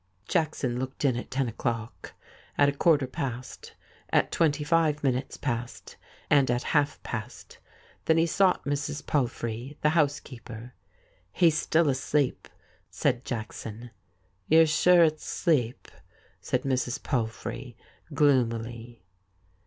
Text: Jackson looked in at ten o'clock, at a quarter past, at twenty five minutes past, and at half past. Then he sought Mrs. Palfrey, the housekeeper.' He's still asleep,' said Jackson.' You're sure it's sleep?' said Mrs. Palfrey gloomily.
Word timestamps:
Jackson 0.27 0.79
looked 0.79 1.05
in 1.05 1.15
at 1.15 1.29
ten 1.29 1.47
o'clock, 1.47 2.15
at 2.57 2.67
a 2.67 2.71
quarter 2.71 3.05
past, 3.05 3.73
at 4.09 4.31
twenty 4.31 4.63
five 4.63 5.03
minutes 5.03 5.37
past, 5.37 5.95
and 6.27 6.49
at 6.49 6.63
half 6.73 6.99
past. 7.03 7.59
Then 8.05 8.17
he 8.17 8.25
sought 8.25 8.65
Mrs. 8.65 9.05
Palfrey, 9.05 9.77
the 9.83 9.89
housekeeper.' 9.89 10.73
He's 11.31 11.55
still 11.55 11.87
asleep,' 11.87 12.47
said 12.89 13.23
Jackson.' 13.25 13.91
You're 14.49 14.65
sure 14.65 15.03
it's 15.03 15.23
sleep?' 15.23 15.87
said 16.41 16.63
Mrs. 16.63 17.03
Palfrey 17.03 17.77
gloomily. 18.11 19.03